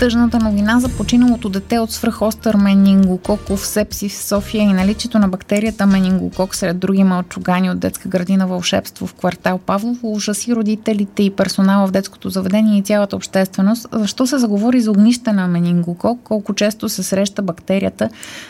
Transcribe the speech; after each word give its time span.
Тъжната 0.00 0.38
новина 0.38 0.80
за 0.80 0.88
починалото 0.88 1.48
дете 1.48 1.78
от 1.78 1.92
свръхостър 1.92 2.56
менингококов 2.56 3.66
сепсис 3.66 4.18
в 4.18 4.24
София 4.24 4.62
и 4.62 4.72
наличието 4.72 5.18
на 5.18 5.28
бактерията 5.28 5.86
менингокок 5.86 6.54
сред 6.54 6.78
други 6.78 7.04
малчугани 7.04 7.70
от 7.70 7.78
детска 7.78 8.08
градина 8.08 8.46
Вълшебство 8.46 9.06
в 9.06 9.14
квартал 9.14 9.58
Павлово 9.58 10.12
ужаси 10.12 10.54
родителите 10.54 11.22
и 11.22 11.30
персонала 11.30 11.86
в 11.86 11.90
детското 11.90 12.30
заведение 12.30 12.78
и 12.78 12.82
цялата 12.82 13.16
общественост. 13.16 13.86
Защо 13.92 14.26
се 14.26 14.38
заговори 14.38 14.80
за 14.80 14.90
огнище 14.90 15.32
на 15.32 15.48
менингокок, 15.48 16.20
колко 16.24 16.54
често 16.54 16.88
се 16.88 17.02
среща 17.02 17.42
бактерията, 17.42 18.08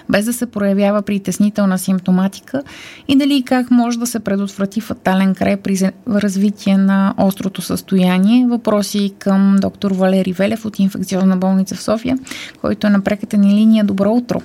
без 0.08 0.24
да 0.24 0.32
се 0.32 0.46
проявява 0.46 1.02
притеснителна 1.02 1.78
симптоматика 1.78 2.62
и 3.08 3.16
дали 3.16 3.36
и 3.36 3.42
как 3.42 3.70
може 3.70 3.98
да 3.98 4.06
се 4.06 4.20
предотврати 4.20 4.80
фатален 4.80 5.34
край 5.34 5.56
при 5.56 5.92
развитие 6.08 6.76
на 6.76 7.14
острото 7.18 7.62
състояние. 7.62 8.46
Въпроси 8.46 9.12
към 9.18 9.56
доктор 9.60 9.90
Валери 9.90 10.32
Велев 10.32 10.64
от 10.64 10.78
инфекциозна 10.78 11.35
болница 11.36 11.74
в 11.74 11.82
София, 11.82 12.18
който 12.60 12.86
е 12.86 12.90
на 12.90 13.00
преката 13.00 13.36
ни 13.36 13.54
линия. 13.54 13.84
Добро 13.84 14.12
утро! 14.12 14.42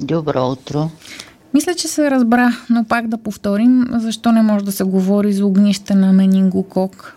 Добро 0.00 0.50
утро! 0.50 0.90
Мисля, 1.54 1.74
че 1.74 1.88
се 1.88 2.10
разбра, 2.10 2.50
но 2.70 2.84
пак 2.84 3.08
да 3.08 3.18
повторим, 3.18 3.86
защо 3.92 4.32
не 4.32 4.42
може 4.42 4.64
да 4.64 4.72
се 4.72 4.84
говори 4.84 5.32
за 5.32 5.46
огнище 5.46 5.94
на 5.94 6.12
менингокок? 6.12 7.16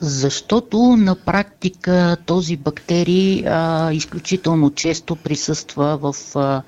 Защото 0.00 0.78
на 0.78 1.14
практика 1.14 2.16
този 2.26 2.56
бактерий 2.56 3.44
а, 3.46 3.92
изключително 3.92 4.70
често 4.70 5.16
присъства 5.16 5.98
в 6.02 6.36
а, 6.36 6.62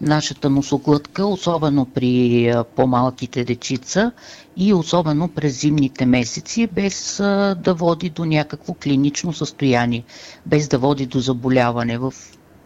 нашата 0.00 0.50
носоглътка, 0.50 1.26
особено 1.26 1.86
при 1.86 2.54
по-малките 2.76 3.44
дечица 3.44 4.12
и 4.56 4.74
особено 4.74 5.28
през 5.28 5.60
зимните 5.60 6.06
месеци, 6.06 6.66
без 6.66 7.16
да 7.56 7.74
води 7.74 8.10
до 8.10 8.24
някакво 8.24 8.74
клинично 8.74 9.32
състояние, 9.32 10.04
без 10.46 10.68
да 10.68 10.78
води 10.78 11.06
до 11.06 11.20
заболяване. 11.20 11.98
В 11.98 12.14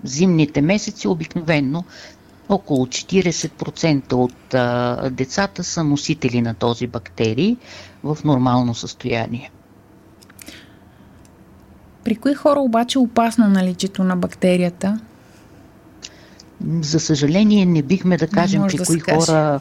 зимните 0.04 0.62
месеци 0.62 1.08
обикновенно 1.08 1.84
около 2.48 2.86
40% 2.86 4.12
от 4.12 4.54
а, 4.54 5.10
децата 5.10 5.64
са 5.64 5.84
носители 5.84 6.42
на 6.42 6.54
този 6.54 6.86
бактерий 6.86 7.56
в 8.04 8.18
нормално 8.24 8.74
състояние. 8.74 9.50
При 12.04 12.16
кои 12.16 12.34
хора 12.34 12.60
обаче 12.60 12.98
е 12.98 13.02
опасно 13.02 13.48
наличието 13.48 14.04
на 14.04 14.16
бактерията? 14.16 15.00
За 16.80 17.00
съжаление 17.00 17.66
не 17.66 17.82
бихме 17.82 18.16
да 18.16 18.28
кажем, 18.28 18.62
че 18.70 18.76
да 18.76 18.84
кои 18.84 19.00
хора 19.00 19.60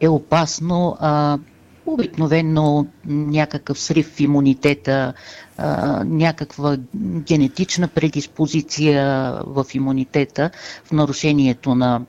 е 0.00 0.08
опасно. 0.08 0.96
А, 1.00 1.38
обикновено 1.86 2.86
някакъв 3.06 3.80
срив 3.80 4.06
в 4.06 4.20
имунитета, 4.20 5.12
а, 5.56 6.04
някаква 6.04 6.76
генетична 6.96 7.88
предиспозиция 7.88 9.32
в 9.46 9.66
имунитета, 9.74 10.50
в 10.84 10.92
нарушението 10.92 11.74
на 11.74 12.00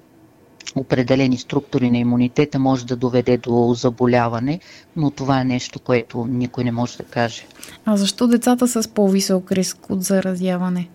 определени 0.76 1.38
структури 1.38 1.92
на 1.92 1.98
имунитета 1.98 2.60
може 2.60 2.86
да 2.86 2.96
доведе 2.96 3.38
до 3.38 3.74
заболяване, 3.78 4.60
но 4.96 5.12
това 5.12 5.42
е 5.42 5.46
нещо, 5.46 5.80
което 5.80 6.26
никой 6.26 6.64
не 6.64 6.72
може 6.72 6.98
да 6.98 7.04
каже. 7.04 7.46
А 7.86 7.98
защо 7.98 8.28
децата 8.28 8.68
са 8.68 8.84
с 8.84 8.88
по-висок 8.88 9.52
риск 9.52 9.90
от 9.90 10.04
заразяване? 10.04 10.90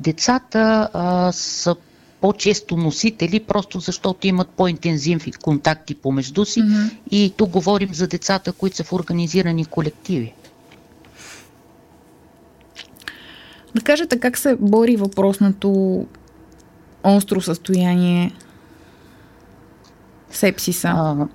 Децата 0.00 0.88
а, 0.92 1.32
са 1.32 1.76
по-често 2.20 2.76
носители, 2.76 3.40
просто 3.40 3.80
защото 3.80 4.26
имат 4.26 4.48
по-интензивни 4.48 5.32
контакти 5.32 5.94
помежду 5.94 6.44
си. 6.44 6.60
Mm-hmm. 6.60 6.96
И 7.10 7.34
тук 7.36 7.50
говорим 7.50 7.94
за 7.94 8.06
децата, 8.06 8.52
които 8.52 8.76
са 8.76 8.84
в 8.84 8.92
организирани 8.92 9.64
колективи. 9.64 10.34
Да 13.74 13.80
кажете 13.80 14.20
как 14.20 14.38
се 14.38 14.56
бори 14.60 14.96
въпросното 14.96 16.06
остро 17.02 17.40
състояние 17.40 18.32
сепсиса? 20.30 20.88
А, 20.88 21.28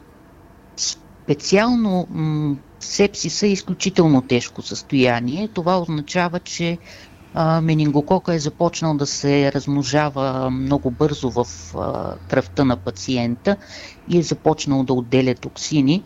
специално 0.77 2.07
м- 2.09 2.55
сепсиса 2.79 3.47
е 3.47 3.51
изключително 3.51 4.21
тежко 4.21 4.61
състояние. 4.61 5.47
Това 5.53 5.79
означава, 5.79 6.39
че 6.39 6.77
менингокока 7.61 8.33
е 8.33 8.39
започнал 8.39 8.97
да 8.97 9.05
се 9.05 9.51
размножава 9.51 10.49
много 10.49 10.91
бързо 10.91 11.29
в 11.29 11.45
кръвта 12.29 12.65
на 12.65 12.77
пациента 12.77 13.55
и 14.09 14.17
е 14.17 14.23
започнал 14.23 14.83
да 14.83 14.93
отделя 14.93 15.35
токсини. 15.35 16.03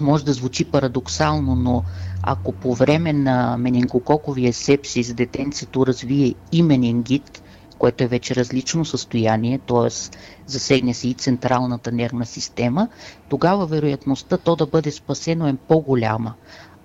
Може 0.00 0.24
да 0.24 0.32
звучи 0.32 0.64
парадоксално, 0.64 1.54
но 1.54 1.82
ако 2.22 2.52
по 2.52 2.74
време 2.74 3.12
на 3.12 3.56
менингококовия 3.58 4.52
сепсис 4.52 5.14
детенцето 5.14 5.86
развие 5.86 6.34
и 6.52 6.62
менингит, 6.62 7.42
което 7.78 8.04
е 8.04 8.06
вече 8.06 8.34
различно 8.34 8.84
състояние, 8.84 9.58
т.е. 9.58 10.18
засегне 10.46 10.94
се 10.94 11.08
и 11.08 11.14
централната 11.14 11.92
нервна 11.92 12.26
система, 12.26 12.88
тогава 13.28 13.66
вероятността 13.66 14.38
то 14.38 14.56
да 14.56 14.66
бъде 14.66 14.90
спасено 14.90 15.48
е 15.48 15.56
по-голяма. 15.68 16.34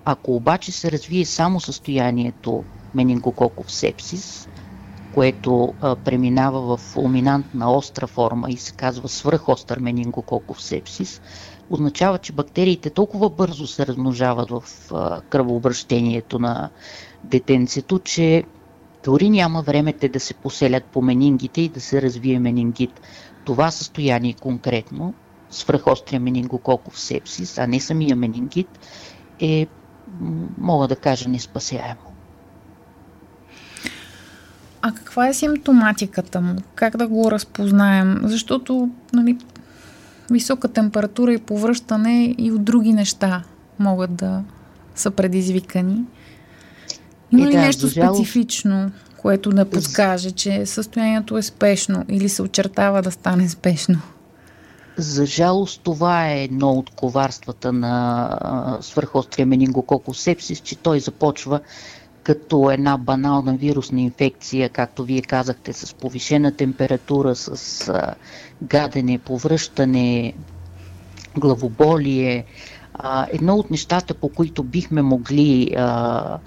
Ако 0.05 0.35
обаче 0.35 0.71
се 0.71 0.91
развие 0.91 1.25
само 1.25 1.59
състоянието 1.59 2.63
менингококов 2.93 3.71
сепсис, 3.71 4.47
което 5.13 5.73
а, 5.81 5.95
преминава 5.95 6.61
в 6.61 6.77
фулминантна 6.77 7.71
остра 7.71 8.07
форма 8.07 8.49
и 8.49 8.57
се 8.57 8.71
казва 8.71 9.09
свръхостър 9.09 9.79
менингококов 9.79 10.61
сепсис, 10.61 11.21
означава, 11.69 12.17
че 12.17 12.33
бактериите 12.33 12.89
толкова 12.89 13.29
бързо 13.29 13.67
се 13.67 13.87
размножават 13.87 14.49
в 14.49 14.63
а, 14.91 15.21
кръвообращението 15.21 16.39
на 16.39 16.69
детенцето, 17.23 17.99
че 17.99 18.43
дори 19.03 19.29
няма 19.29 19.61
време 19.61 19.93
те 19.93 20.09
да 20.09 20.19
се 20.19 20.33
поселят 20.33 20.83
по 20.85 21.01
менингите 21.01 21.61
и 21.61 21.69
да 21.69 21.81
се 21.81 22.01
развие 22.01 22.39
менингит. 22.39 23.01
Това 23.45 23.71
състояние 23.71 24.33
конкретно, 24.33 25.13
свръхострия 25.49 26.19
менингококов 26.19 26.99
сепсис, 26.99 27.57
а 27.57 27.67
не 27.67 27.79
самия 27.79 28.15
менингит, 28.15 28.79
е, 29.39 29.67
мога 30.57 30.87
да 30.87 30.95
кажа, 30.95 31.29
неспасяемо. 31.29 32.10
А 34.81 34.91
каква 34.91 35.27
е 35.27 35.33
симптоматиката 35.33 36.41
му? 36.41 36.55
Как 36.75 36.97
да 36.97 37.07
го 37.07 37.31
разпознаем? 37.31 38.21
Защото 38.23 38.89
нали, 39.13 39.37
висока 40.31 40.67
температура 40.67 41.33
и 41.33 41.37
повръщане 41.37 42.35
и 42.37 42.51
от 42.51 42.63
други 42.63 42.93
неща 42.93 43.43
могат 43.79 44.15
да 44.15 44.43
са 44.95 45.11
предизвикани. 45.11 46.03
Има 47.31 47.47
ли 47.47 47.51
да, 47.51 47.61
нещо 47.61 47.87
жало... 47.87 48.15
специфично, 48.15 48.91
което 49.17 49.49
да 49.49 49.69
подскаже, 49.69 50.31
че 50.31 50.65
състоянието 50.65 51.37
е 51.37 51.41
спешно 51.41 52.05
или 52.09 52.29
се 52.29 52.41
очертава 52.41 53.01
да 53.01 53.11
стане 53.11 53.49
спешно? 53.49 53.99
За 54.97 55.25
жалост 55.25 55.81
това 55.83 56.27
е 56.27 56.43
едно 56.43 56.71
от 56.71 56.89
коварствата 56.89 57.73
на 57.73 58.77
свърхострия 58.81 59.45
менингококус 59.45 60.21
сепсис, 60.21 60.59
че 60.59 60.75
той 60.75 60.99
започва 60.99 61.59
като 62.23 62.71
една 62.71 62.97
банална 62.97 63.53
вирусна 63.53 64.01
инфекция, 64.01 64.69
както 64.69 65.03
вие 65.03 65.21
казахте, 65.21 65.73
с 65.73 65.95
повишена 65.95 66.55
температура, 66.55 67.35
с 67.35 67.89
а, 67.89 68.15
гадене, 68.61 69.19
повръщане, 69.19 70.33
главоболие. 71.37 72.45
А, 72.93 73.27
едно 73.31 73.55
от 73.55 73.71
нещата, 73.71 74.13
по 74.13 74.29
които 74.29 74.63
бихме 74.63 75.01
могли 75.01 75.71
а, 75.77 76.39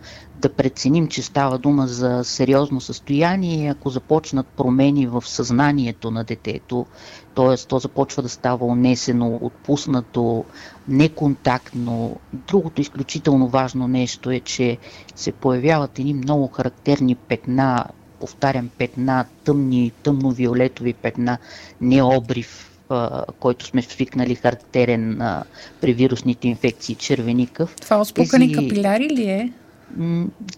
да 0.44 0.53
преценим, 0.53 1.09
че 1.09 1.22
става 1.22 1.59
дума 1.59 1.87
за 1.87 2.25
сериозно 2.25 2.81
състояние, 2.81 3.71
ако 3.71 3.91
започнат 3.91 4.47
промени 4.47 5.06
в 5.06 5.25
съзнанието 5.27 6.10
на 6.10 6.25
детето, 6.25 6.87
т.е. 7.34 7.56
то 7.69 7.79
започва 7.79 8.23
да 8.23 8.29
става 8.29 8.67
унесено, 8.67 9.38
отпуснато, 9.43 10.44
неконтактно. 10.88 12.17
Другото 12.32 12.81
изключително 12.81 13.49
важно 13.49 13.88
нещо 13.88 14.31
е, 14.31 14.41
че 14.41 14.79
се 15.14 15.32
появяват 15.32 15.99
едни 15.99 16.14
много 16.14 16.49
характерни 16.49 17.14
петна, 17.14 17.85
повтарям 18.20 18.70
петна, 18.79 19.25
тъмни, 19.44 19.93
тъмно-виолетови 20.02 20.94
петна, 20.94 21.38
не 21.81 22.02
обрив, 22.02 22.70
който 23.41 23.67
сме 23.67 23.82
свикнали 23.82 24.35
характерен 24.35 25.20
при 25.81 25.93
вирусните 25.93 26.49
инфекции 26.49 26.94
червеникъв. 26.94 27.76
Това 27.76 28.00
отспукани 28.00 28.52
Тези... 28.52 28.69
капиляри 28.69 29.08
ли 29.08 29.25
е? 29.25 29.52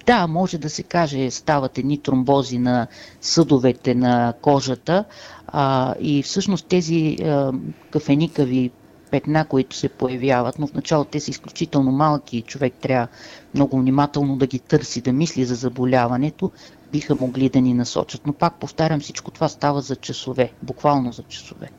да, 0.07 0.27
може 0.27 0.59
да 0.59 0.71
се 0.71 0.83
каже, 0.83 1.31
стават 1.31 1.79
едни 1.79 1.99
тромбози 1.99 2.59
на 2.59 2.87
съдовете 3.21 3.95
на 3.95 4.35
кожата 4.43 5.05
а, 5.47 5.95
и 6.01 6.23
всъщност 6.23 6.67
тези 6.67 7.17
а, 7.25 7.53
кафеникави 7.91 8.71
петна, 9.11 9.45
които 9.45 9.77
се 9.77 9.89
появяват, 9.89 10.59
но 10.59 10.67
в 10.67 10.75
началото 10.75 11.11
те 11.11 11.21
са 11.21 11.31
изключително 11.31 11.93
малки 11.93 12.37
и 12.37 12.43
човек 12.43 12.75
трябва 12.81 13.09
много 13.55 13.79
внимателно 13.79 14.37
да 14.37 14.47
ги 14.47 14.59
търси, 14.59 15.01
да 15.01 15.13
мисли 15.13 15.45
за 15.45 15.55
заболяването, 15.55 16.51
биха 16.93 17.15
могли 17.15 17.49
да 17.49 17.61
ни 17.61 17.75
насочат. 17.75 18.27
Но 18.27 18.33
пак 18.33 18.55
повтарям, 18.55 19.01
всичко 19.01 19.31
това 19.31 19.49
става 19.49 19.81
за 19.81 19.97
часове, 19.97 20.53
буквално 20.63 21.13
за 21.13 21.23
часове. 21.23 21.71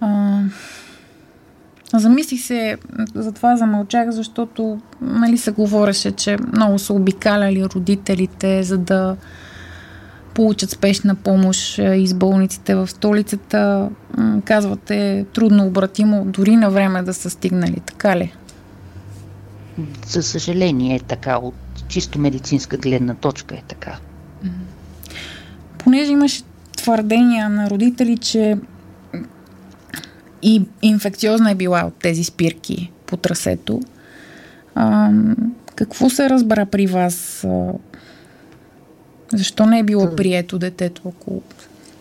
А... 0.00 0.42
Замислих 1.94 2.40
се, 2.40 2.76
затова 3.14 3.56
замълчах, 3.56 4.10
защото 4.10 4.80
нали, 5.00 5.38
се 5.38 5.50
говореше, 5.50 6.10
че 6.10 6.36
много 6.52 6.78
са 6.78 6.92
обикаляли 6.92 7.64
родителите, 7.64 8.62
за 8.62 8.78
да 8.78 9.16
получат 10.34 10.70
спешна 10.70 11.14
помощ 11.14 11.78
из 11.78 12.14
болниците 12.14 12.74
в 12.74 12.88
столицата. 12.88 13.88
Казвате, 14.44 15.26
трудно 15.32 15.66
обратимо, 15.66 16.24
дори 16.24 16.56
на 16.56 16.70
време 16.70 17.02
да 17.02 17.14
са 17.14 17.30
стигнали, 17.30 17.80
така 17.86 18.16
ли? 18.16 18.32
За 20.06 20.22
съжаление 20.22 20.96
е 20.96 21.00
така, 21.00 21.38
от 21.38 21.54
чисто 21.88 22.18
медицинска 22.18 22.76
гледна 22.76 23.14
точка 23.14 23.54
е 23.54 23.62
така. 23.68 23.98
Понеже 25.78 26.12
имаше 26.12 26.42
твърдения 26.76 27.48
на 27.48 27.70
родители, 27.70 28.18
че 28.18 28.58
и 30.46 30.62
инфекциозна 30.82 31.50
е 31.50 31.54
била 31.54 31.84
от 31.86 31.94
тези 31.94 32.24
спирки 32.24 32.92
по 33.06 33.16
трасето. 33.16 33.80
А, 34.74 35.10
какво 35.74 36.10
се 36.10 36.30
разбра 36.30 36.66
при 36.66 36.86
вас? 36.86 37.46
Защо 39.32 39.66
не 39.66 39.78
е 39.78 39.82
било 39.82 40.16
прието 40.16 40.58
детето, 40.58 41.02
ако 41.08 41.42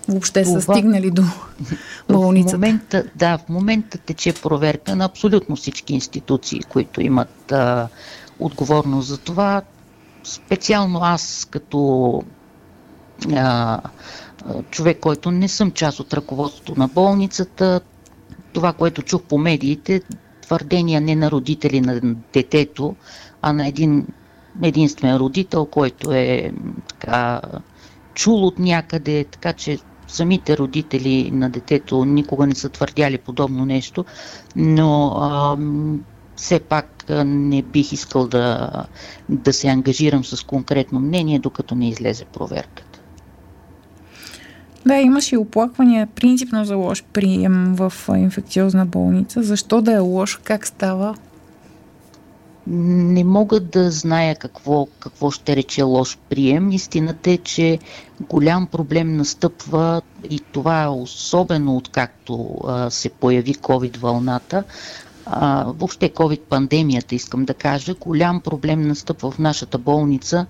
въобще 0.08 0.44
Това... 0.44 0.62
са 0.62 0.62
стигнали 0.62 1.12
до 1.12 1.24
болницата? 2.10 2.58
В 2.58 2.60
момента, 2.60 3.04
да, 3.16 3.38
в 3.38 3.50
момента 3.50 3.98
тече 3.98 4.34
проверка 4.34 4.96
на 4.96 5.06
абсолютно 5.06 5.56
всички 5.56 5.94
институции, 5.94 6.64
които 6.64 7.02
имат 7.02 7.52
а, 7.52 7.88
отговорност 8.40 9.08
за 9.08 9.18
това. 9.18 9.62
Специално 10.24 11.00
аз 11.02 11.48
като 11.52 12.24
а, 13.36 13.80
човек, 14.72 15.00
който 15.00 15.32
не 15.32 15.48
съм 15.48 15.72
част 15.72 16.00
от 16.00 16.14
ръководството 16.14 16.80
на 16.80 16.88
болницата, 16.88 17.82
това, 18.56 18.74
което 18.74 19.02
чух 19.02 19.22
по 19.22 19.38
медиите, 19.38 20.02
твърдения 20.42 21.02
не 21.02 21.16
на 21.16 21.32
родители 21.32 21.82
на 21.82 22.02
детето, 22.34 22.96
а 23.42 23.54
на 23.54 23.68
един 23.68 24.08
единствен 24.64 25.16
родител, 25.16 25.66
който 25.66 26.12
е 26.12 26.52
така 26.88 27.42
чул 28.14 28.48
от 28.48 28.60
някъде, 28.60 29.24
така 29.24 29.54
че 29.54 29.80
самите 30.08 30.58
родители 30.58 31.32
на 31.32 31.50
детето 31.50 32.06
никога 32.06 32.48
не 32.48 32.56
са 32.56 32.70
твърдяли 32.70 33.18
подобно 33.18 33.66
нещо, 33.66 34.06
но 34.56 35.08
а, 35.08 35.58
все 36.36 36.60
пак 36.60 37.06
не 37.26 37.62
бих 37.62 37.92
искал 37.92 38.28
да, 38.28 38.70
да 39.30 39.54
се 39.54 39.68
ангажирам 39.68 40.26
с 40.26 40.46
конкретно 40.46 41.00
мнение, 41.00 41.40
докато 41.40 41.76
не 41.76 41.90
излезе 41.90 42.26
проверката. 42.26 42.95
Да, 44.86 44.96
имаше 44.96 45.36
и 45.36 45.38
оплаквания 45.38 46.08
принципно 46.08 46.66
за 46.66 46.76
лош 46.76 47.04
прием 47.14 47.76
в 47.76 47.94
инфекциозна 48.10 48.86
болница. 48.86 49.44
Защо 49.44 49.82
да 49.82 49.94
е 49.94 50.00
лош? 50.00 50.40
Как 50.44 50.68
става? 50.68 51.16
Не 52.68 53.24
мога 53.24 53.60
да 53.60 53.92
зная 53.92 54.36
какво, 54.36 54.88
какво 55.00 55.32
ще 55.32 55.56
рече 55.56 55.82
лош 55.82 56.18
прием. 56.30 56.72
Истината 56.72 57.32
е, 57.32 57.38
че 57.38 57.80
голям 58.22 58.68
проблем 58.68 59.18
настъпва 59.18 60.02
и 60.30 60.40
това 60.40 60.84
е 60.84 60.88
особено 60.88 61.78
откакто 61.78 62.58
а, 62.68 62.90
се 62.90 63.10
появи 63.10 63.54
COVID-вълната 63.54 64.64
а, 65.26 65.66
въобще 65.68 66.10
COVID-пандемията, 66.10 67.16
искам 67.16 67.46
да 67.46 67.54
кажа, 67.54 67.94
голям 67.94 68.42
проблем 68.42 68.88
настъпва 68.88 69.32
в 69.32 69.40
нашата 69.40 69.78
болница, 69.78 70.46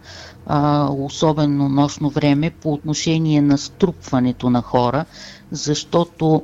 а, 0.45 0.89
особено 0.91 1.69
нощно 1.69 2.09
време, 2.09 2.49
по 2.49 2.73
отношение 2.73 3.41
на 3.41 3.57
струпването 3.57 4.49
на 4.49 4.61
хора, 4.61 5.05
защото 5.51 6.43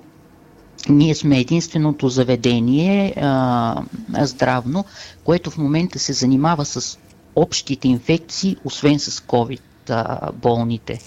ние 0.89 1.15
сме 1.15 1.39
единственото 1.39 2.09
заведение 2.09 3.13
а, 3.17 3.81
здравно, 4.19 4.85
което 5.23 5.51
в 5.51 5.57
момента 5.57 5.99
се 5.99 6.13
занимава 6.13 6.65
с 6.65 6.99
общите 7.35 7.87
инфекции, 7.87 8.57
освен 8.65 8.99
с 8.99 9.19
COVID 9.19 9.61
болните. 10.33 10.99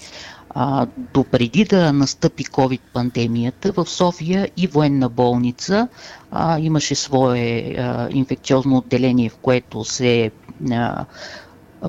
А, 0.57 0.87
допреди 1.13 1.65
да 1.65 1.93
настъпи 1.93 2.45
COVID-пандемията, 2.45 3.71
в 3.71 3.85
София 3.85 4.49
и 4.57 4.67
военна 4.67 5.09
болница 5.09 5.87
а, 6.31 6.59
имаше 6.59 6.95
свое 6.95 7.75
а, 7.77 8.09
инфекциозно 8.11 8.77
отделение, 8.77 9.29
в 9.29 9.37
което 9.37 9.83
се 9.83 10.31
а, 10.71 11.05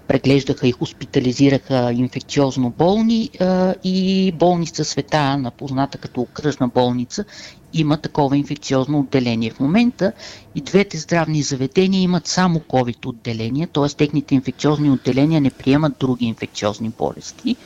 преглеждаха 0.08 0.68
и 0.68 0.72
хоспитализираха 0.72 1.92
инфекциозно 1.92 2.70
болни 2.70 3.30
а, 3.40 3.74
и 3.84 4.32
болница 4.32 4.84
Света 4.84 5.16
Ана, 5.16 5.50
позната 5.50 5.98
като 5.98 6.20
окръжна 6.20 6.68
болница, 6.68 7.24
има 7.72 7.96
такова 7.96 8.36
инфекциозно 8.36 9.00
отделение. 9.00 9.50
В 9.50 9.60
момента 9.60 10.12
и 10.54 10.60
двете 10.60 10.98
здравни 10.98 11.42
заведения 11.42 12.02
имат 12.02 12.26
само 12.26 12.58
COVID 12.58 13.06
отделение, 13.06 13.66
т.е. 13.66 13.88
техните 13.96 14.34
инфекциозни 14.34 14.90
отделения 14.90 15.40
не 15.40 15.50
приемат 15.50 15.92
други 16.00 16.24
инфекциозни 16.24 16.88
болести 16.88 17.56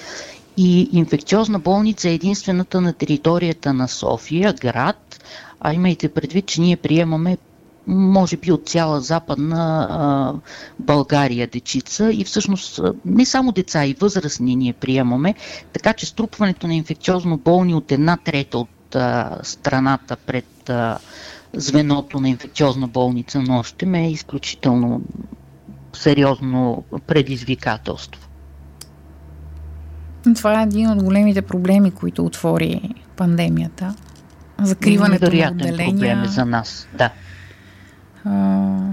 и 0.62 0.88
инфекциозна 0.92 1.58
болница 1.58 2.08
е 2.10 2.14
единствената 2.14 2.80
на 2.80 2.92
територията 2.92 3.74
на 3.74 3.88
София, 3.88 4.52
град, 4.52 5.24
а 5.60 5.74
имайте 5.74 6.08
предвид, 6.08 6.46
че 6.46 6.60
ние 6.60 6.76
приемаме 6.76 7.38
може 7.86 8.36
би 8.36 8.52
от 8.52 8.68
цяла 8.68 9.00
западна 9.00 9.86
а, 9.90 10.32
България 10.78 11.46
дечица. 11.46 12.12
И 12.12 12.24
всъщност 12.24 12.80
не 13.04 13.24
само 13.26 13.52
деца 13.52 13.86
и 13.86 13.94
възрастни 13.94 14.56
ние 14.56 14.72
приемаме, 14.72 15.34
така 15.72 15.92
че 15.92 16.06
струпването 16.06 16.66
на 16.66 16.74
инфекциозно 16.74 17.36
болни 17.36 17.74
от 17.74 17.92
една 17.92 18.16
трета 18.16 18.58
от 18.58 18.94
а, 18.94 19.38
страната 19.42 20.16
пред 20.16 20.70
а, 20.70 20.98
звеното 21.52 22.20
на 22.20 22.28
инфекциозна 22.28 22.88
болница 22.88 23.42
нощем 23.42 23.94
е 23.94 24.10
изключително 24.10 25.00
сериозно 25.92 26.84
предизвикателство. 27.06 28.29
Това 30.36 30.60
е 30.60 30.62
един 30.62 30.90
от 30.90 31.02
големите 31.02 31.42
проблеми, 31.42 31.90
които 31.90 32.24
отвори 32.24 32.94
пандемията. 33.16 33.94
Закриването 34.62 35.32
на 35.32 35.50
отделения. 35.50 35.90
проблем 35.90 36.22
е 36.22 36.28
за 36.28 36.44
нас, 36.44 36.88
да. 36.98 37.10
А, 38.24 38.30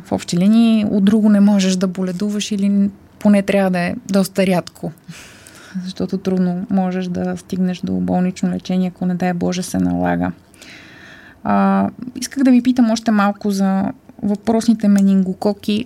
в 0.05 0.11
общи 0.11 0.37
линии 0.37 0.85
от 0.85 1.05
друго 1.05 1.29
не 1.29 1.39
можеш 1.39 1.75
да 1.75 1.87
боледуваш 1.87 2.51
или 2.51 2.89
поне 3.19 3.41
трябва 3.41 3.71
да 3.71 3.79
е 3.79 3.95
доста 4.07 4.47
рядко. 4.47 4.91
Защото 5.83 6.17
трудно 6.17 6.67
можеш 6.69 7.05
да 7.05 7.37
стигнеш 7.37 7.79
до 7.79 7.91
болнично 7.91 8.49
лечение, 8.49 8.91
ако 8.95 9.05
не 9.05 9.15
дай 9.15 9.33
Боже 9.33 9.63
се 9.63 9.77
налага. 9.77 10.31
А, 11.43 11.89
исках 12.15 12.43
да 12.43 12.51
ви 12.51 12.63
питам 12.63 12.91
още 12.91 13.11
малко 13.11 13.51
за 13.51 13.91
въпросните 14.23 14.87
менингококи 14.87 15.85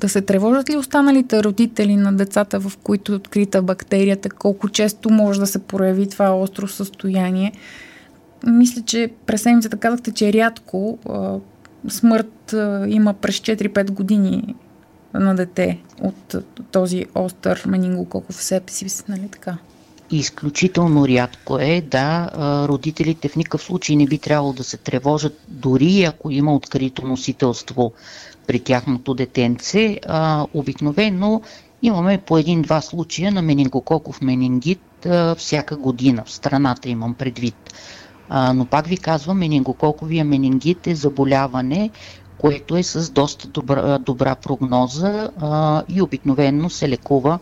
да 0.00 0.08
се 0.08 0.20
тревожат 0.20 0.70
ли 0.70 0.76
останалите 0.76 1.42
родители 1.42 1.96
на 1.96 2.12
децата, 2.12 2.60
в 2.60 2.72
които 2.82 3.12
е 3.12 3.16
открита 3.16 3.62
бактерията, 3.62 4.30
колко 4.30 4.68
често 4.68 5.10
може 5.10 5.40
да 5.40 5.46
се 5.46 5.58
прояви 5.58 6.08
това 6.08 6.36
остро 6.36 6.68
състояние? 6.68 7.52
Мисля, 8.46 8.82
че 8.82 9.10
през 9.26 9.42
седмицата 9.42 9.76
казахте, 9.76 10.12
че 10.12 10.32
рядко 10.32 10.98
а, 11.08 11.36
смърт 11.88 12.52
а, 12.52 12.86
има 12.88 13.14
през 13.14 13.36
4-5 13.36 13.90
години 13.90 14.54
на 15.14 15.34
дете 15.34 15.78
от 16.02 16.34
този 16.70 17.06
остър 17.14 17.62
менингококов 17.66 18.42
сепсис, 18.42 19.04
нали 19.08 19.28
така? 19.32 19.56
Изключително 20.10 21.08
рядко 21.08 21.58
е, 21.58 21.80
да, 21.80 22.30
родителите 22.68 23.28
в 23.28 23.36
никакъв 23.36 23.62
случай 23.62 23.96
не 23.96 24.06
би 24.06 24.18
трябвало 24.18 24.52
да 24.52 24.64
се 24.64 24.76
тревожат, 24.76 25.40
дори 25.48 26.04
ако 26.04 26.30
има 26.30 26.54
открито 26.54 27.06
носителство 27.06 27.92
при 28.46 28.60
тяхното 28.60 29.14
детенце. 29.14 29.98
А, 30.06 30.46
обикновено 30.54 31.42
имаме 31.82 32.18
по 32.18 32.38
един-два 32.38 32.80
случая 32.80 33.32
на 33.32 33.42
менингококов 33.42 34.20
менингит 34.22 35.06
а, 35.06 35.34
всяка 35.34 35.76
година. 35.76 36.22
В 36.26 36.32
страната 36.32 36.88
имам 36.88 37.14
предвид. 37.14 37.74
А, 38.28 38.52
но 38.52 38.64
пак 38.64 38.86
ви 38.86 38.96
казвам, 38.96 39.38
менингококовия 39.38 40.24
менингит 40.24 40.86
е 40.86 40.94
заболяване, 40.94 41.90
което 42.38 42.76
е 42.76 42.82
с 42.82 43.10
доста 43.10 43.48
добра, 43.48 43.98
добра 43.98 44.34
прогноза 44.34 45.30
а, 45.40 45.82
и 45.88 46.02
обикновено 46.02 46.70
се 46.70 46.88
лекува 46.88 47.38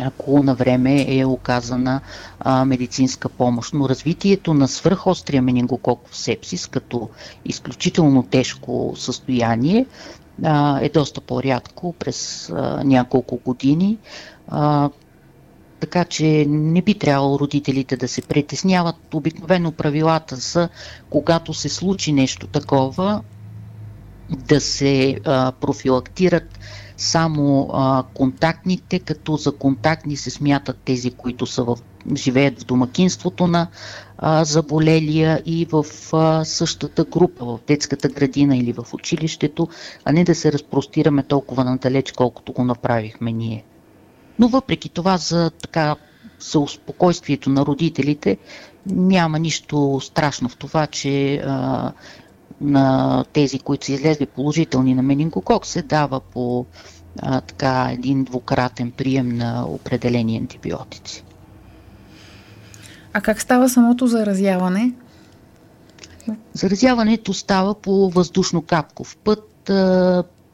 ако 0.00 0.42
на 0.42 0.54
време 0.54 1.06
е 1.08 1.24
оказана 1.24 2.00
а, 2.40 2.64
медицинска 2.64 3.28
помощ. 3.28 3.74
Но 3.74 3.88
развитието 3.88 4.54
на 4.54 4.68
свръхострия 4.68 5.42
менингококов 5.42 6.16
сепсис 6.16 6.66
като 6.66 7.08
изключително 7.44 8.22
тежко 8.22 8.94
състояние 8.96 9.86
а, 10.44 10.80
е 10.80 10.88
доста 10.88 11.20
по-рядко 11.20 11.92
през 11.92 12.50
а, 12.50 12.84
няколко 12.84 13.36
години. 13.44 13.98
А, 14.48 14.90
така 15.80 16.04
че 16.04 16.46
не 16.48 16.82
би 16.82 16.98
трябвало 16.98 17.38
родителите 17.38 17.96
да 17.96 18.08
се 18.08 18.22
притесняват. 18.22 19.14
Обикновено 19.14 19.72
правилата 19.72 20.36
са, 20.36 20.68
когато 21.10 21.54
се 21.54 21.68
случи 21.68 22.12
нещо 22.12 22.46
такова, 22.46 23.22
да 24.30 24.60
се 24.60 25.18
а, 25.24 25.52
профилактират 25.52 26.58
само 26.96 27.70
а, 27.72 28.04
контактните, 28.14 28.98
като 28.98 29.36
за 29.36 29.52
контактни 29.52 30.16
се 30.16 30.30
смятат 30.30 30.76
тези, 30.84 31.10
които 31.10 31.46
са 31.46 31.64
в 31.64 31.78
живеят 32.16 32.62
в 32.62 32.64
домакинството 32.64 33.46
на 33.46 33.66
а, 34.18 34.44
заболелия 34.44 35.42
и 35.46 35.66
в 35.72 35.84
а, 36.12 36.44
същата 36.44 37.04
група, 37.04 37.44
в 37.44 37.58
детската 37.66 38.08
градина 38.08 38.56
или 38.56 38.72
в 38.72 38.86
училището, 38.94 39.68
а 40.04 40.12
не 40.12 40.24
да 40.24 40.34
се 40.34 40.52
разпростираме 40.52 41.22
толкова 41.22 41.64
надалеч, 41.64 42.12
колкото 42.12 42.52
го 42.52 42.64
направихме 42.64 43.32
ние. 43.32 43.64
Но 44.38 44.48
въпреки 44.48 44.88
това 44.88 45.16
за 45.16 45.50
така 45.50 45.96
за 46.40 46.60
успокойствието 46.60 47.50
на 47.50 47.66
родителите 47.66 48.38
няма 48.86 49.38
нищо 49.38 50.00
страшно 50.02 50.48
в 50.48 50.56
това, 50.56 50.86
че 50.86 51.36
а, 51.36 51.92
на 52.64 53.24
тези, 53.32 53.58
които 53.58 53.86
са 53.86 53.92
излезли 53.92 54.26
положителни 54.26 54.94
на 54.94 55.02
менингокок, 55.02 55.66
се 55.66 55.82
дава 55.82 56.20
по 56.20 56.66
а, 57.22 57.40
така 57.40 57.88
един 57.92 58.24
двукратен 58.24 58.90
прием 58.90 59.28
на 59.28 59.66
определени 59.68 60.36
антибиотици. 60.36 61.24
А 63.12 63.20
как 63.20 63.40
става 63.40 63.68
самото 63.68 64.06
заразяване? 64.06 64.92
Заразяването 66.52 67.34
става 67.34 67.74
по 67.74 68.10
въздушно-капков 68.10 69.16
път, 69.24 69.70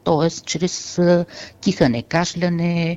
т.е. 0.05 0.31
чрез 0.31 1.01
кихане, 1.61 2.03
кашляне, 2.03 2.97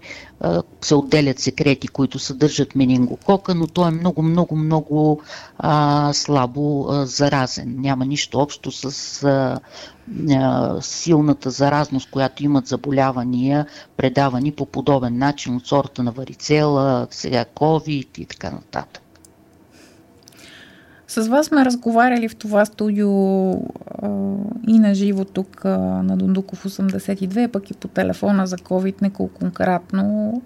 се 0.81 0.95
отделят 0.95 1.39
секрети, 1.39 1.88
които 1.88 2.19
съдържат 2.19 2.75
менингокока, 2.75 3.55
но 3.55 3.67
той 3.67 3.88
е 3.88 3.91
много, 3.91 4.22
много, 4.22 4.55
много 4.55 5.22
слабо 6.13 6.88
заразен. 6.89 7.75
Няма 7.77 8.05
нищо 8.05 8.39
общо 8.39 8.72
с 8.72 9.24
а, 9.24 9.60
силната 10.81 11.50
заразност, 11.50 12.12
която 12.12 12.43
имат 12.43 12.67
заболявания, 12.67 13.65
предавани 13.98 14.51
по 14.51 14.65
подобен 14.65 15.17
начин 15.17 15.55
от 15.55 15.67
сорта 15.67 16.03
на 16.03 16.12
варицела, 16.12 17.07
сега 17.12 17.45
COVID 17.55 18.19
и 18.19 18.25
така 18.25 18.51
нататък. 18.51 19.03
С 21.07 21.27
вас 21.27 21.45
сме 21.45 21.65
разговаряли 21.65 22.29
в 22.29 22.36
това 22.36 22.65
студио 22.65 23.10
и 24.67 24.79
на 24.79 24.95
живо 24.95 25.25
тук 25.25 25.65
на 25.65 26.17
Дундуков 26.17 26.63
82, 26.63 27.48
пък 27.48 27.72
и 27.72 27.74
по 27.74 27.88
телефона 27.88 28.48
за 28.48 28.57
COVID 28.57 29.01
неколкократно. 29.01 30.41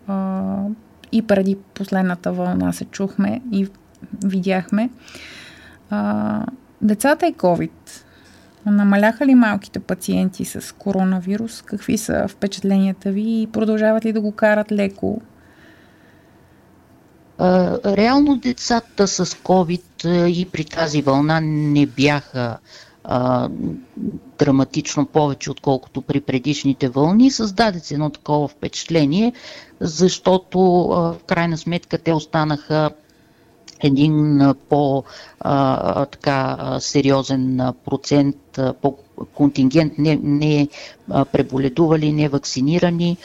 И 1.12 1.22
преди 1.22 1.58
последната 1.74 2.32
вълна 2.32 2.74
се 2.74 2.86
чухме 2.86 3.42
и 3.52 3.68
видяхме. 4.26 4.90
Децата 6.82 7.28
и 7.28 7.34
COVID. 7.34 7.72
Намаляха 8.66 9.26
ли 9.26 9.36
малките 9.36 9.80
пациенти 9.80 10.46
с 10.46 10.76
коронавирус? 10.76 11.62
Какви 11.62 11.98
са 11.98 12.28
впечатленията 12.28 13.12
ви 13.12 13.42
и 13.42 13.48
продължават 13.48 14.06
ли 14.06 14.14
да 14.14 14.22
го 14.22 14.32
карат 14.32 14.72
леко? 14.72 15.22
Реално 17.86 18.38
децата 18.38 19.08
с 19.08 19.26
COVID 19.26 20.08
и 20.28 20.46
при 20.46 20.66
тази 20.66 21.02
вълна 21.02 21.42
не 21.42 21.86
бяха 21.86 22.58
а, 23.10 23.50
драматично 24.40 25.06
повече, 25.06 25.52
отколкото 25.52 26.02
при 26.02 26.22
предишните 26.22 26.90
вълни. 26.90 27.32
Създаде 27.32 27.80
се 27.80 27.94
едно 27.94 28.10
такова 28.10 28.48
впечатление, 28.48 29.34
защото 29.80 30.60
а, 30.82 31.14
в 31.14 31.24
крайна 31.28 31.58
сметка 31.58 31.98
те 31.98 32.14
останаха 32.14 32.90
един 33.80 34.42
по-сериозен 34.70 35.22
процент, 37.86 38.36
по 38.82 38.98
контингент 39.34 39.94
не, 39.98 40.20
не 40.24 40.68
преболедували, 41.32 42.12
не 42.14 42.30
вакцинирани. 42.30 43.18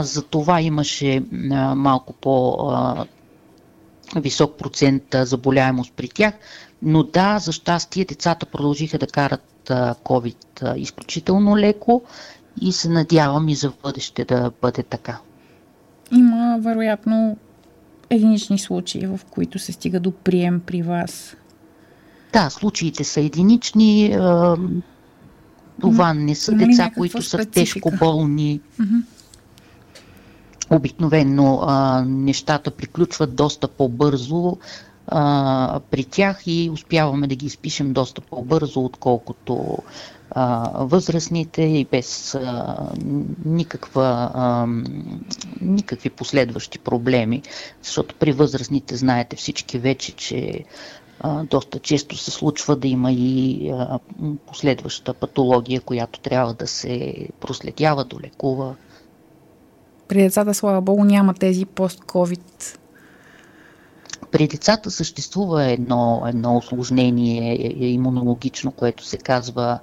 За 0.00 0.22
това 0.22 0.60
имаше 0.60 1.22
малко 1.76 2.12
по 2.12 2.56
висок 4.16 4.58
процент 4.58 5.02
заболяемост 5.14 5.92
при 5.92 6.08
тях. 6.08 6.34
Но 6.82 7.02
да, 7.02 7.38
за 7.38 7.52
щастие 7.52 8.04
децата 8.04 8.46
продължиха 8.46 8.98
да 8.98 9.06
карат 9.06 9.70
COVID 10.04 10.76
изключително 10.76 11.58
леко 11.58 12.02
и 12.60 12.72
се 12.72 12.88
надявам 12.88 13.48
и 13.48 13.54
за 13.54 13.72
бъдеще 13.82 14.24
да 14.24 14.50
бъде 14.62 14.82
така. 14.82 15.18
Има 16.12 16.58
вероятно 16.60 17.36
единични 18.10 18.58
случаи, 18.58 19.06
в 19.06 19.20
които 19.30 19.58
се 19.58 19.72
стига 19.72 20.00
до 20.00 20.10
прием 20.10 20.60
при 20.66 20.82
вас. 20.82 21.36
Да, 22.32 22.50
случаите 22.50 23.04
са 23.04 23.20
единични. 23.20 24.16
Това 25.80 26.14
не 26.14 26.34
са 26.34 26.52
деца, 26.52 26.90
които 26.96 27.22
са 27.22 27.46
тежко 27.46 27.92
болни. 27.98 28.60
Mm-hmm. 28.80 29.02
Обикновено 30.70 31.60
а, 31.62 32.02
нещата 32.06 32.70
приключват 32.70 33.34
доста 33.36 33.68
по-бързо 33.68 34.56
а, 35.06 35.80
при 35.90 36.04
тях 36.04 36.42
и 36.46 36.70
успяваме 36.72 37.26
да 37.26 37.34
ги 37.34 37.46
изпишем 37.46 37.92
доста 37.92 38.20
по-бързо, 38.20 38.84
отколкото 38.84 39.78
а, 40.30 40.70
възрастните 40.74 41.62
и 41.62 41.84
без 41.84 42.34
а, 42.34 42.76
никаква, 43.44 44.30
а, 44.34 44.66
никакви 45.60 46.10
последващи 46.10 46.78
проблеми, 46.78 47.42
защото 47.82 48.14
при 48.14 48.32
възрастните 48.32 48.96
знаете 48.96 49.36
всички 49.36 49.78
вече, 49.78 50.12
че 50.12 50.64
доста 51.44 51.78
често 51.78 52.16
се 52.16 52.30
случва 52.30 52.76
да 52.76 52.88
има 52.88 53.12
и 53.12 53.72
последваща 54.46 55.14
патология, 55.14 55.80
която 55.80 56.20
трябва 56.20 56.54
да 56.54 56.66
се 56.66 57.14
проследява, 57.40 58.04
долекува. 58.04 58.74
При 60.08 60.22
децата, 60.22 60.54
слава 60.54 60.80
Богу, 60.80 61.04
няма 61.04 61.34
тези 61.34 61.66
пост-ковид 61.66 62.78
при 64.30 64.48
децата 64.48 64.90
съществува 64.90 65.64
едно, 65.64 66.22
едно 66.26 66.56
осложнение 66.56 67.74
имунологично, 67.86 68.72
което 68.72 69.04
се 69.04 69.16
казва 69.16 69.78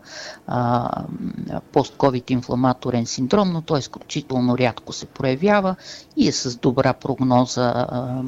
постковид 1.72 2.30
инфламаторен 2.30 3.06
синдром, 3.06 3.52
но 3.54 3.62
той 3.62 3.80
изключително 3.80 4.58
рядко 4.58 4.94
се 4.94 5.06
проявява 5.06 5.76
и 6.18 6.28
е 6.28 6.32
с 6.32 6.58
добра 6.58 6.94
прогноза. 6.94 7.74
А, 7.76 8.22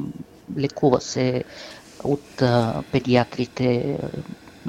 лекува 0.58 1.00
се 1.00 1.44
от 2.04 2.42
а, 2.42 2.82
педиатрите 2.92 3.98
а, 4.02 4.08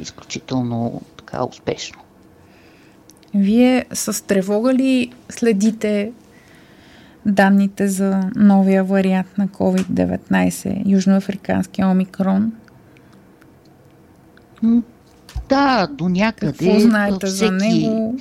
изключително 0.02 1.02
така 1.18 1.46
успешно. 1.46 2.00
Вие 3.34 3.86
с 3.94 4.26
тревога 4.26 4.74
ли 4.74 5.14
следите 5.30 6.12
данните 7.26 7.88
за 7.88 8.30
новия 8.36 8.84
вариант 8.84 9.38
на 9.38 9.48
COVID-19, 9.48 10.84
южноафриканския 10.86 11.88
омикрон? 11.88 12.52
Да, 15.50 15.88
до 15.88 16.10
някъде. 16.10 16.52
Какво 16.52 16.80
знаете 16.80 17.28
всеки, 17.28 17.46
за 17.46 17.52
него? 17.52 18.20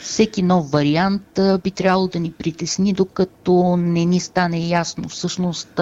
Всеки 0.00 0.42
нов 0.42 0.70
вариант 0.70 1.40
би 1.64 1.70
трябвало 1.70 2.08
да 2.08 2.20
ни 2.20 2.32
притесни, 2.32 2.92
докато 2.92 3.76
не 3.76 4.04
ни 4.04 4.20
стане 4.20 4.58
ясно 4.58 5.08
всъщност 5.08 5.80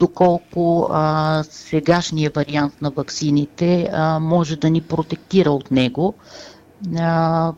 доколко 0.00 0.88
а, 0.90 1.44
сегашния 1.50 2.30
вариант 2.36 2.82
на 2.82 2.90
ваксините 2.90 3.88
а, 3.92 4.18
може 4.18 4.56
да 4.56 4.70
ни 4.70 4.80
протектира 4.80 5.50
от 5.50 5.70
него. 5.70 6.14
А, 6.98 7.52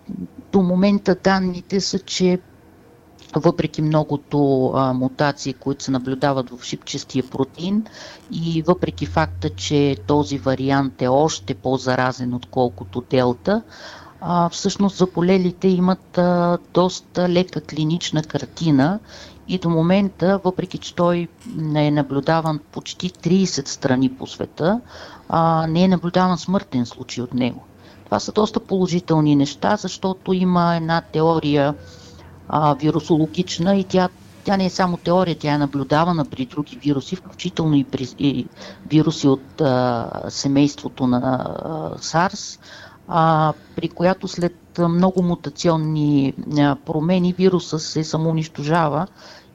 до 0.53 0.63
момента 0.63 1.17
данните 1.25 1.81
са, 1.81 1.99
че 1.99 2.39
въпреки 3.41 3.83
многото 3.83 4.67
а, 4.75 4.93
мутации, 4.93 5.53
които 5.53 5.85
се 5.85 5.91
наблюдават 5.91 6.51
в 6.51 6.65
шипчестия 6.65 7.25
протеин 7.31 7.87
и 8.33 8.63
въпреки 8.63 9.07
факта, 9.07 9.51
че 9.51 9.97
този 10.07 10.39
вариант 10.39 11.03
е 11.03 11.09
още 11.09 11.55
по-заразен 11.55 12.35
отколкото 12.35 13.03
делта, 13.11 13.63
а, 14.21 14.49
всъщност 14.49 14.97
заболелите 14.97 15.69
имат 15.69 16.19
а, 16.19 16.59
доста 16.75 17.29
лека 17.29 17.61
клинична 17.61 18.23
картина 18.23 18.99
и 19.49 19.59
до 19.59 19.71
момента, 19.71 20.41
въпреки 20.45 20.79
че 20.79 20.95
той 20.95 21.29
не 21.57 21.87
е 21.87 21.91
наблюдаван 21.91 22.61
почти 22.73 23.11
30 23.11 23.69
страни 23.69 24.15
по 24.15 24.27
света, 24.27 24.81
а, 25.29 25.67
не 25.67 25.83
е 25.85 25.89
наблюдаван 25.89 26.39
смъртен 26.39 26.87
случай 26.87 27.25
от 27.25 27.35
него. 27.35 27.65
Това 28.05 28.21
са 28.21 28.33
доста 28.33 28.61
положителни 28.61 29.37
неща, 29.37 29.77
защото 29.77 30.33
има 30.33 30.77
една 30.77 31.01
теория, 31.01 31.75
а, 32.49 32.75
вирусологична 32.75 33.77
и 33.77 33.85
тя, 33.85 34.09
тя 34.45 34.57
не 34.57 34.67
е 34.67 34.71
само 34.71 34.97
теория, 34.97 35.37
тя 35.39 35.55
е 35.55 35.59
наблюдавана 35.59 36.25
при 36.25 36.47
други 36.47 36.77
вируси, 36.77 37.17
включително 37.17 37.77
и 37.77 37.85
при 37.85 38.09
и 38.19 38.47
вируси 38.87 39.29
от 39.29 39.61
а, 39.61 40.11
семейството 40.29 41.07
на 41.07 41.19
а, 41.19 41.99
SARS, 41.99 42.61
а, 43.09 43.53
при 43.77 43.89
която 43.89 44.29
след 44.29 44.55
много 44.79 45.23
мутационни 45.23 46.35
а, 46.59 46.77
промени 46.77 47.33
вируса 47.33 47.79
се 47.79 48.05
самоунищожава 48.05 49.07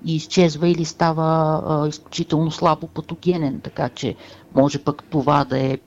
и 0.05 0.15
изчезва 0.15 0.67
или 0.67 0.85
става 0.85 1.61
а, 1.67 1.87
изключително 1.87 2.51
слабо 2.51 2.87
патогенен, 2.87 3.61
така 3.63 3.89
че 3.89 4.15
може 4.55 4.79
пък 4.79 5.03
това 5.03 5.45
да 5.45 5.59
е 5.59 5.77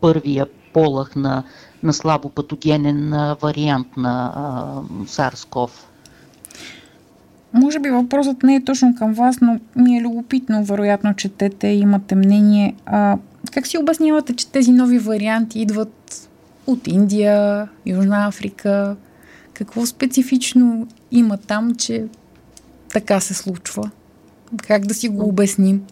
първия 0.00 0.46
полах 0.72 1.16
на, 1.16 1.42
на 1.82 1.92
слабо 1.92 2.28
патогенен 2.28 3.10
вариант 3.40 3.96
на 3.96 4.32
а, 4.36 5.04
SARS-CoV. 5.04 5.70
Може 7.54 7.78
би 7.78 7.90
въпросът 7.90 8.42
не 8.42 8.54
е 8.54 8.64
точно 8.64 8.94
към 8.94 9.12
вас, 9.12 9.40
но 9.40 9.60
ми 9.76 9.96
е 9.96 10.00
любопитно, 10.00 10.64
вероятно 10.64 11.14
четете, 11.14 11.66
имате 11.66 12.14
мнение. 12.14 12.74
А, 12.86 13.18
как 13.52 13.66
си 13.66 13.78
обяснявате, 13.78 14.36
че 14.36 14.48
тези 14.48 14.72
нови 14.72 14.98
варианти 14.98 15.60
идват 15.60 16.28
от 16.66 16.86
Индия, 16.86 17.68
Южна 17.86 18.26
Африка? 18.26 18.96
Какво 19.52 19.86
специфично 19.86 20.86
има 21.10 21.36
там, 21.36 21.74
че 21.74 22.06
така 22.92 23.20
се 23.20 23.34
случва? 23.34 23.90
Как 24.66 24.86
да 24.86 24.94
си 24.94 25.08
го 25.08 25.28
обясним? 25.28 25.82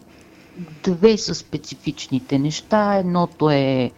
Две 0.83 1.17
са 1.17 1.35
специфичните 1.35 2.39
неща. 2.39 2.95
Едното 2.95 3.49
е 3.49 3.91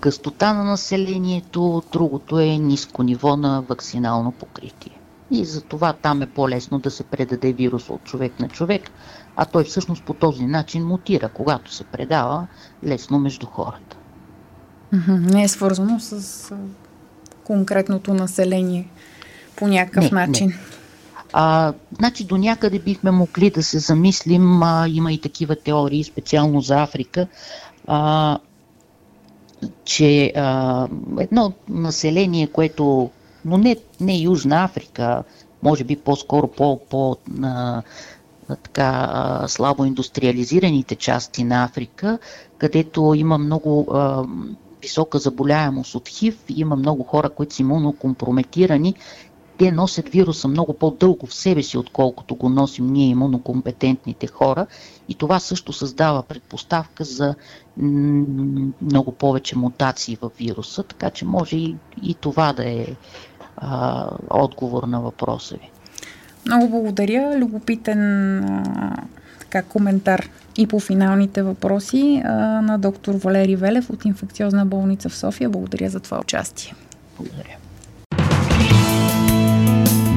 гъстота 0.00 0.52
на 0.52 0.64
населението, 0.64 1.82
другото 1.92 2.38
е 2.40 2.46
ниско 2.46 3.02
ниво 3.02 3.36
на 3.36 3.62
вакцинално 3.68 4.32
покритие. 4.32 4.99
И 5.30 5.44
за 5.44 5.60
това 5.60 5.92
там 5.92 6.22
е 6.22 6.26
по-лесно 6.26 6.78
да 6.78 6.90
се 6.90 7.04
предаде 7.04 7.52
вирус 7.52 7.90
от 7.90 8.04
човек 8.04 8.40
на 8.40 8.48
човек, 8.48 8.90
а 9.36 9.44
той 9.44 9.64
всъщност 9.64 10.04
по 10.04 10.14
този 10.14 10.46
начин 10.46 10.86
мутира, 10.86 11.28
когато 11.28 11.74
се 11.74 11.84
предава 11.84 12.46
лесно 12.84 13.18
между 13.18 13.46
хората. 13.46 13.96
Не 15.08 15.42
е 15.42 15.48
свързано 15.48 16.00
с 16.00 16.54
конкретното 17.44 18.14
население 18.14 18.88
по 19.56 19.68
някакъв 19.68 20.12
не, 20.12 20.26
начин. 20.26 20.46
Не. 20.46 20.54
А, 21.32 21.72
значи 21.98 22.24
до 22.24 22.36
някъде 22.36 22.78
бихме 22.78 23.10
могли 23.10 23.50
да 23.50 23.62
се 23.62 23.78
замислим, 23.78 24.62
а, 24.62 24.88
има 24.88 25.12
и 25.12 25.20
такива 25.20 25.56
теории, 25.56 26.04
специално 26.04 26.60
за 26.60 26.82
Африка, 26.82 27.26
а, 27.86 28.38
че 29.84 30.32
а, 30.36 30.88
едно 31.18 31.52
население, 31.68 32.46
което, 32.46 33.10
но 33.44 33.58
не, 33.58 33.76
не 34.00 34.18
Южна 34.18 34.64
Африка, 34.64 35.22
може 35.62 35.84
би 35.84 35.96
по-скоро 35.96 36.48
по, 36.48 36.80
по 36.90 37.16
а, 37.42 37.82
така 38.62 39.44
слабо 39.48 39.84
индустриализираните 39.84 40.94
части 40.96 41.44
на 41.44 41.64
Африка, 41.64 42.18
където 42.58 43.14
има 43.16 43.38
много 43.38 43.86
а, 43.94 44.24
висока 44.82 45.18
заболяемост 45.18 45.94
от 45.94 46.08
ХИВ, 46.08 46.38
има 46.48 46.76
много 46.76 47.02
хора, 47.02 47.30
които 47.30 47.54
са 47.54 47.62
имунокомпрометирани 47.62 48.94
те 49.60 49.72
носят 49.72 50.08
вируса 50.08 50.48
много 50.48 50.72
по-дълго 50.72 51.26
в 51.26 51.34
себе 51.34 51.62
си, 51.62 51.78
отколкото 51.78 52.34
го 52.34 52.48
носим 52.48 52.86
ние 52.86 53.08
имунокомпетентните 53.08 54.26
хора. 54.26 54.66
И 55.08 55.14
това 55.14 55.40
също 55.40 55.72
създава 55.72 56.22
предпоставка 56.22 57.04
за 57.04 57.34
много 58.82 59.12
повече 59.12 59.58
мутации 59.58 60.18
в 60.22 60.30
вируса, 60.38 60.82
така 60.82 61.10
че 61.10 61.24
може 61.24 61.56
и, 61.56 61.76
и 62.02 62.14
това 62.14 62.52
да 62.52 62.70
е 62.70 62.86
а, 63.56 64.06
отговор 64.30 64.82
на 64.82 65.00
въпроса 65.00 65.54
ви. 65.54 65.70
Много 66.46 66.68
благодаря. 66.68 67.38
Любопитен 67.38 68.38
а, 68.44 68.96
така, 69.40 69.62
коментар 69.62 70.28
и 70.56 70.66
по 70.66 70.80
финалните 70.80 71.42
въпроси 71.42 72.22
а, 72.24 72.32
на 72.62 72.78
доктор 72.78 73.14
Валери 73.14 73.56
Велев 73.56 73.90
от 73.90 74.04
инфекциозна 74.04 74.66
болница 74.66 75.08
в 75.08 75.16
София. 75.16 75.50
Благодаря 75.50 75.90
за 75.90 76.00
това 76.00 76.20
участие. 76.20 76.74
Благодаря. 77.18 77.56